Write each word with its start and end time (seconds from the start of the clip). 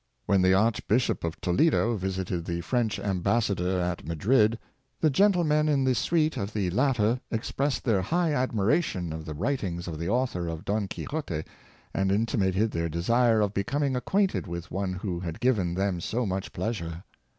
When 0.25 0.41
the 0.41 0.55
Archbishop 0.55 1.23
of 1.23 1.39
Toledo 1.41 1.95
vis 1.95 2.17
ited 2.17 2.45
the 2.45 2.61
French 2.61 2.97
ambassador 2.97 3.79
at 3.79 4.03
Madrid, 4.03 4.57
the 4.99 5.11
gentlemen 5.11 5.69
in 5.69 5.83
the 5.83 5.93
suite 5.93 6.37
of 6.37 6.53
the 6.53 6.71
latter 6.71 7.19
expressed 7.29 7.83
their 7.83 8.01
high 8.01 8.31
admira 8.31 8.83
tion 8.83 9.13
of 9.13 9.25
the 9.25 9.35
writings 9.35 9.87
of 9.87 9.99
the 9.99 10.09
author 10.09 10.47
of" 10.47 10.65
Don 10.65 10.87
Quixote," 10.87 11.43
and 11.93 12.11
intimated 12.11 12.71
their 12.71 12.89
desire 12.89 13.41
of 13.41 13.53
becoming 13.53 13.95
acquainted 13.95 14.47
with 14.47 14.71
one 14.71 14.93
who 14.93 15.19
had 15.19 15.39
given 15.39 15.75
them 15.75 16.01
so 16.01 16.25
much 16.25 16.51
pleasure. 16.51 17.03